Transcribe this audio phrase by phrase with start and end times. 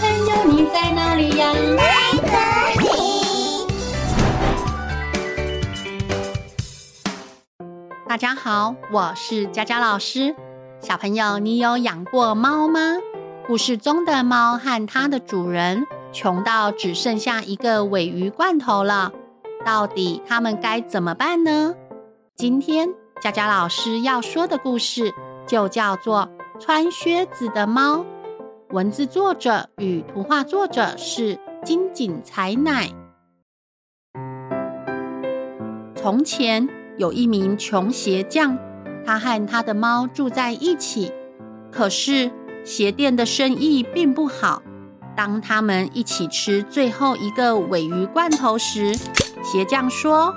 [0.00, 1.52] 朋友，你在哪里呀？
[1.76, 1.84] 在
[2.22, 2.86] 这里。
[8.08, 10.34] 大家好，我是佳佳老师。
[10.80, 12.80] 小朋友，你有养过猫吗？
[13.46, 19.12] 故事中的猫和它的主人穷到只剩下一个鮪鱼罐头了，
[19.64, 21.74] 到底他们该怎么办呢？
[22.36, 22.88] 今天
[23.20, 25.14] 佳佳老师要说的故事
[25.46, 26.28] 就叫做
[26.60, 27.98] 《穿靴子的猫》，
[28.74, 32.90] 文字作者与图画作者是金井彩乃。
[35.94, 38.58] 从前有一名穷鞋匠，
[39.06, 41.12] 他和他的猫住在一起，
[41.70, 42.32] 可是，
[42.64, 44.60] 鞋店的生意并不好。
[45.14, 48.92] 当他们一起吃最后一个鮪鱼罐头时，
[49.44, 50.34] 鞋匠说：“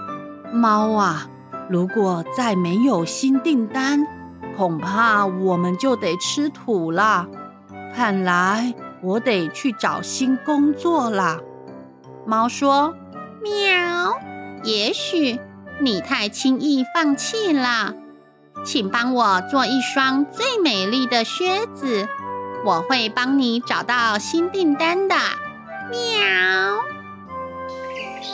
[0.54, 1.28] 猫啊，
[1.72, 4.06] 如果再没有新订单，
[4.56, 7.28] 恐怕我们就得吃土了。
[7.96, 11.40] 看来我得去找新工作了。”
[12.26, 12.96] 猫说
[13.42, 14.20] ：“喵，
[14.64, 15.40] 也许
[15.80, 17.96] 你太轻易放弃了。”
[18.66, 22.08] 请帮我做一双最美丽的靴子，
[22.66, 25.16] 我会帮你找到新订单的。
[25.92, 26.00] 喵。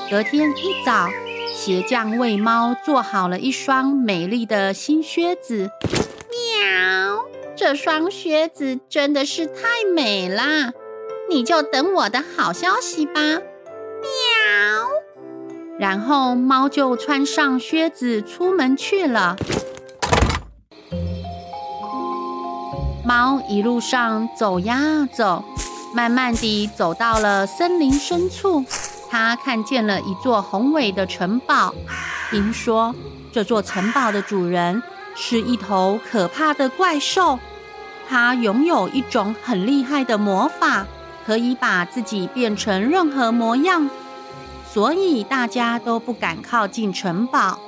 [0.10, 1.10] 隔天一早，
[1.54, 5.70] 鞋匠为猫做好了一双美丽的新靴子。
[6.30, 7.26] 喵，
[7.56, 9.54] 这双靴子真的是太
[9.94, 10.72] 美了，
[11.30, 13.22] 你就等我的好消息吧。
[13.22, 13.42] 喵。
[15.78, 19.36] 然后猫就穿上靴子出门去了。
[23.06, 25.44] 猫一路上走呀走，
[25.94, 28.66] 慢慢地走到了森林深处。
[29.12, 31.76] 它看见了一座宏伟的城堡。
[32.32, 32.96] 听说
[33.32, 34.82] 这座城堡的主人
[35.16, 37.40] 是一头可怕的怪兽，
[38.10, 40.86] 它拥有一种很厉害的魔法，
[41.26, 43.90] 可以把自己变成任何模样，
[44.72, 47.60] 所以大家都不敢靠近城堡。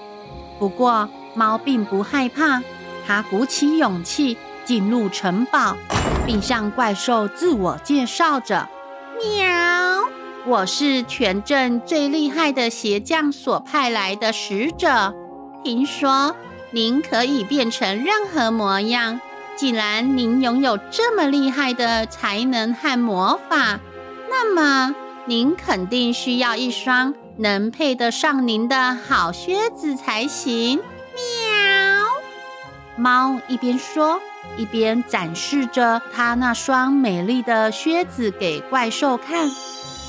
[0.60, 2.62] 不过猫并不害怕，
[3.06, 4.38] 它鼓起勇气。
[4.66, 5.78] 进入城堡，
[6.26, 8.68] 并向怪兽自我介绍着
[9.22, 10.06] ：“喵，
[10.48, 15.14] 我是全镇最厉害的鞋匠所派来的使者。
[15.64, 16.36] 听说
[16.72, 19.20] 您可以变成任何模样。
[19.56, 23.80] 既然您拥有这么厉害的才能和魔法，
[24.30, 24.94] 那么
[25.26, 30.80] 您肯定需要一双能配得上您的好靴子才行。”
[31.16, 32.06] 喵，
[32.98, 34.20] 猫一边说。
[34.58, 39.50] 一边展示着它那双美丽的靴子给怪兽看，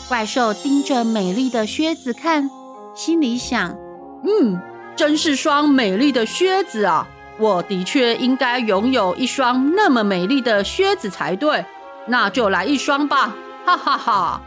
[0.08, 2.48] 怪兽盯着美丽的靴子看，
[2.94, 3.76] 心里想
[4.22, 4.60] ：“嗯，
[4.96, 7.06] 真是双美丽的靴子啊！
[7.38, 11.64] 我的确应该拥有一双那么美丽的靴子才对。
[12.06, 13.34] 那就来一双吧！”
[13.66, 14.40] 哈哈哈！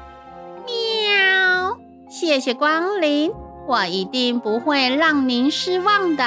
[0.66, 1.78] 喵，
[2.10, 3.32] 谢谢光临，
[3.68, 6.24] 我一定不会让您失望的。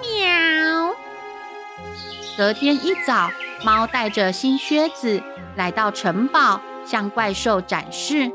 [0.00, 0.94] 喵。
[2.38, 3.30] 隔天一早，
[3.64, 5.20] 猫带着新靴子
[5.56, 8.30] 来到城堡，向怪兽展示。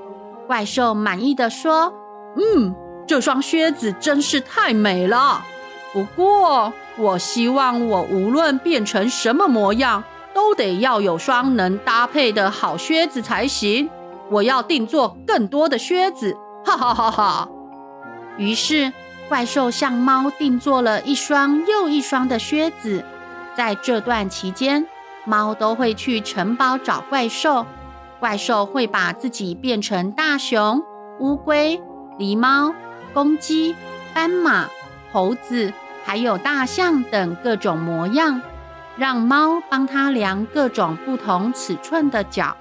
[0.45, 1.93] 怪兽满意的说
[2.37, 2.75] ：“嗯，
[3.07, 5.43] 这双靴子真是太美了。
[5.93, 13.89] 不过，我希望我无论变成什么模样，都得要有双能搭配的好靴子才行。
[14.29, 17.49] 我要定做更多的靴子。”哈哈哈哈！
[18.37, 18.91] 于是，
[19.29, 23.05] 怪兽向猫定做了一双又一双的靴子。
[23.55, 24.87] 在这段期间，
[25.25, 27.65] 猫都会去城堡找怪兽。
[28.19, 30.83] 怪兽会把自己变成大熊、
[31.19, 31.79] 乌龟、
[32.17, 32.73] 狸猫、
[33.15, 33.73] 公鸡、
[34.13, 34.67] 斑马、
[35.13, 35.71] 猴子，
[36.03, 38.41] 还有大象等各种模样，
[38.97, 42.57] 让猫帮它量各种不同尺寸的脚。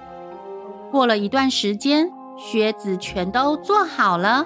[0.89, 4.45] 过了一段时间，靴子全都做好了。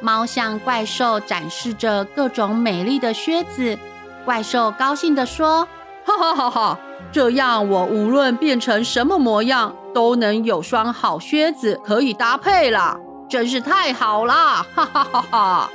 [0.00, 3.78] 猫向怪兽展示着各种美丽的靴子。
[4.24, 5.68] 怪兽高兴地说。
[6.06, 6.78] 哈哈哈哈！
[7.10, 13.00] 这样我无论变成什么模样，都能有双好靴子可以搭配了，
[13.34, 14.64] 真是太好了！
[14.76, 15.70] 哈哈哈哈！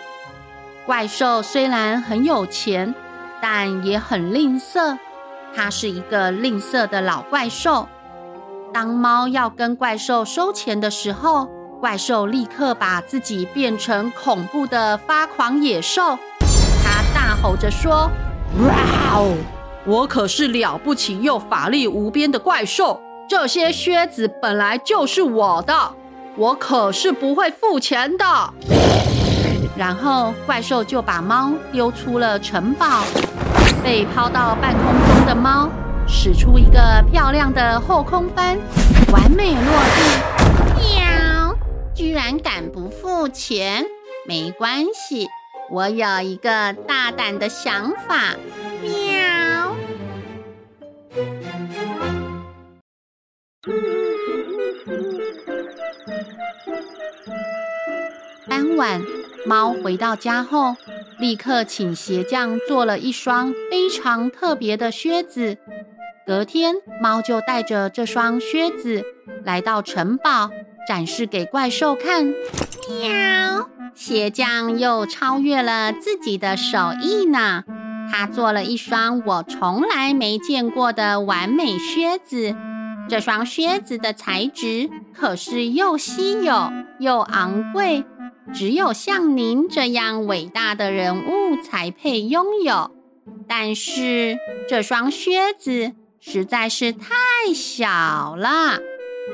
[0.86, 2.96] 怪兽虽然很有钱，
[3.42, 4.98] 但也很吝啬。
[5.54, 7.90] 它是一个吝啬的老怪兽。
[8.74, 11.50] 当猫要跟怪兽收钱的时候，
[11.82, 16.18] 怪兽立刻把自己变成恐怖的发狂野兽。
[16.82, 18.10] 它大吼着说
[18.66, 19.36] ：“哇哦！”
[19.86, 25.94] 我可是了不起又法力无边的怪兽，这些靴子本来就是我的，
[26.40, 28.26] 我可是不会付钱的。
[29.76, 33.04] 然后怪兽就把猫丢出了城堡
[33.84, 35.70] 被抛到半空中的猫
[36.08, 38.58] 使出一个漂亮的后空翻
[39.12, 39.62] 完美落
[39.98, 40.80] 地。
[40.96, 41.54] 喵
[41.94, 43.86] 居然敢不付钱？
[44.26, 45.28] 没关系
[45.70, 48.36] 我有一个大胆的想法。
[58.80, 59.02] 晚，
[59.46, 60.78] 猫回到家后，
[61.20, 65.58] 立刻请鞋匠做了一双非常特别的靴子。
[66.26, 69.04] 隔天，猫就带着这双靴子
[69.44, 70.50] 来到城堡，
[70.88, 72.34] 展示给怪兽看。
[72.88, 73.70] 喵！
[73.94, 77.66] 鞋匠又超越了自己的手艺呢。
[78.10, 82.56] 他做了一双我从来没见过的完美靴子。
[83.10, 88.06] 这双靴子的材质可是又稀有又昂贵。
[88.54, 92.92] 只有像您这样伟大的人物才配拥有，
[93.48, 94.38] 但是
[94.68, 97.08] 这双靴子实在是太
[97.54, 98.80] 小了，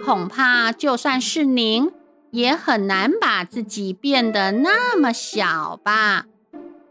[0.04, 1.92] 恐怕就算是您
[2.32, 6.26] 也很难把自己变得那么小吧？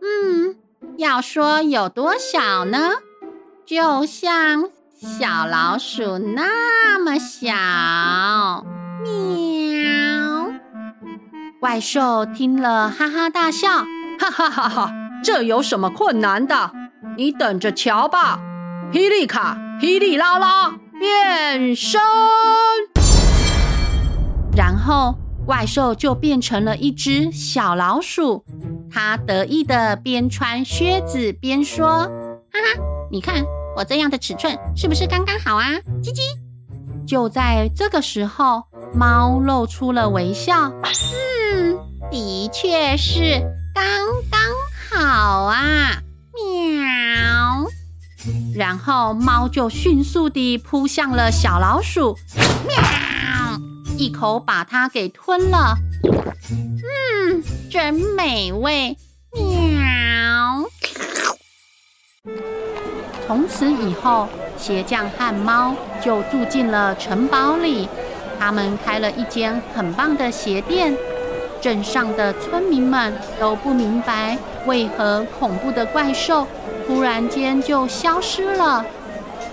[0.00, 0.56] 嗯，
[0.96, 2.90] 要说有多小呢？
[3.66, 8.64] 就像小老鼠那么小。
[9.04, 9.83] 喵
[11.64, 13.70] 怪兽听了，哈哈大笑，
[14.20, 14.92] 哈哈哈哈！
[15.24, 16.70] 这有什么困难的？
[17.16, 18.38] 你等着瞧吧！
[18.92, 21.98] 霹雳卡，霹雳拉拉，变身！
[24.54, 25.14] 然后
[25.46, 28.44] 怪兽就变成了一只小老鼠，
[28.92, 31.86] 它得意的边穿靴子边说
[32.52, 33.42] ：“哈哈，你看
[33.74, 35.70] 我这样的尺寸是不是刚刚好啊？”
[36.04, 36.20] 叽叽。
[37.06, 38.64] 就在这个时候，
[38.94, 40.70] 猫露出了微笑。
[42.14, 43.42] 的确是
[43.74, 43.84] 刚
[44.30, 44.40] 刚
[44.88, 46.00] 好啊，
[46.32, 47.66] 喵！
[48.54, 52.16] 然后猫就迅速地扑向了小老鼠，
[52.68, 53.58] 喵！
[53.98, 55.74] 一口把它给吞了。
[56.48, 58.96] 嗯，真美味，
[59.32, 60.70] 喵！
[63.26, 67.88] 从此以后，鞋匠和猫就住进了城堡里。
[68.38, 70.96] 他们开了一间很棒的鞋店。
[71.64, 76.46] 镇上的村民们都不明白，为何恐怖的怪兽
[76.86, 78.84] 突然间就消失了。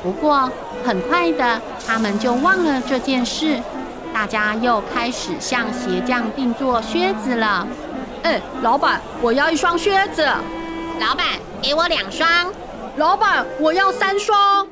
[0.03, 0.51] 不过
[0.83, 3.57] 很快的，他们就忘了这件事。
[4.13, 7.65] 大家又开始向鞋匠定做靴子了。
[8.23, 10.25] 哎，老板，我要一双靴子。
[10.99, 11.25] 老板，
[11.61, 12.27] 给我两双。
[12.97, 14.67] 老板，我要三双。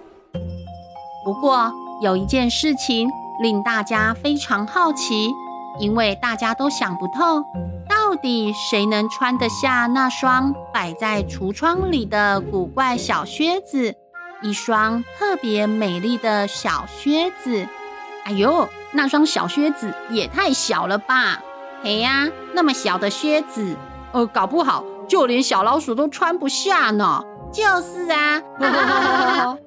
[1.24, 1.72] 不过
[2.04, 3.08] 有一件事情
[3.42, 5.32] 令大家非常好奇。
[5.80, 7.42] 因为大家都想不透，
[7.88, 13.96] 到底谁能穿得下那双摆在橱窗里的古怪小靴子？
[14.42, 17.68] 一双特别美丽的小靴子。
[18.26, 21.40] 哎呦，那双小靴子也太小了吧！
[21.82, 23.76] 嘿呀，那么小的靴子，
[24.12, 27.24] 呃，搞不好就连小老鼠都穿不下呢。
[27.52, 28.44] 就是啊，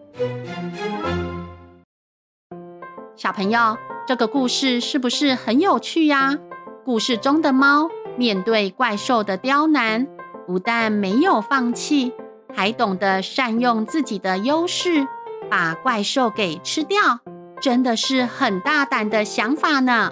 [3.22, 3.78] 小朋友。
[4.04, 6.36] 这个故事是不是很有趣呀？
[6.84, 10.08] 故事中的猫面对怪兽的刁难，
[10.44, 12.12] 不但没有放弃，
[12.52, 15.06] 还懂得善用自己的优势，
[15.48, 17.20] 把怪兽给吃掉，
[17.60, 20.10] 真的是很大胆的想法呢。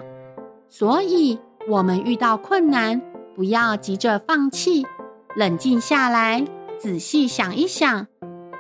[0.69, 3.03] 所以，我们遇到困难，
[3.35, 4.87] 不要急着放弃，
[5.35, 6.45] 冷静下来，
[6.79, 8.07] 仔细想一想，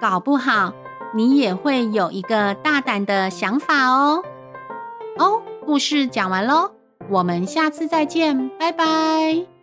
[0.01, 0.73] 搞不好
[1.15, 4.25] 你也会有一个大胆的想法哦。
[5.21, 6.71] 哦，故事讲完喽，
[7.11, 9.60] 我们下次再见，拜拜。